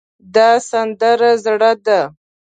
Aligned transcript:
دا 0.35 0.49
سندره 0.69 1.31
زړه 1.45 1.71
ده 1.85 1.99